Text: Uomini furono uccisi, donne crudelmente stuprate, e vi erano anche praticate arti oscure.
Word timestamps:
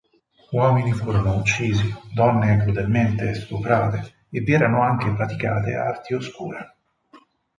Uomini 0.49 0.93
furono 0.93 1.35
uccisi, 1.35 1.85
donne 2.11 2.57
crudelmente 2.57 3.35
stuprate, 3.35 4.15
e 4.31 4.39
vi 4.39 4.51
erano 4.51 4.81
anche 4.81 5.11
praticate 5.13 5.75
arti 5.75 6.15
oscure. 6.15 6.75